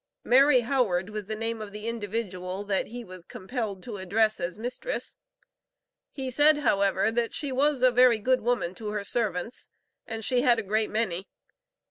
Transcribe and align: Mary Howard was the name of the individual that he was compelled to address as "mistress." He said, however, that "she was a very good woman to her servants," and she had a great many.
Mary 0.23 0.61
Howard 0.61 1.11
was 1.11 1.27
the 1.27 1.35
name 1.35 1.61
of 1.61 1.71
the 1.71 1.87
individual 1.87 2.63
that 2.63 2.87
he 2.87 3.03
was 3.03 3.23
compelled 3.23 3.83
to 3.83 3.97
address 3.97 4.39
as 4.39 4.57
"mistress." 4.57 5.15
He 6.11 6.31
said, 6.31 6.57
however, 6.57 7.11
that 7.11 7.35
"she 7.35 7.51
was 7.51 7.83
a 7.83 7.91
very 7.91 8.17
good 8.17 8.41
woman 8.41 8.73
to 8.73 8.87
her 8.93 9.03
servants," 9.03 9.69
and 10.07 10.25
she 10.25 10.41
had 10.41 10.57
a 10.57 10.63
great 10.63 10.89
many. 10.89 11.27